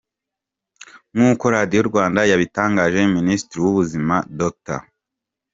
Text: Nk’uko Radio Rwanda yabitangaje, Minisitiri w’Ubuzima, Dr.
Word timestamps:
Nk’uko 1.13 1.45
Radio 1.55 1.81
Rwanda 1.89 2.21
yabitangaje, 2.31 2.99
Minisitiri 3.17 3.59
w’Ubuzima, 3.63 4.15
Dr. 4.39 4.79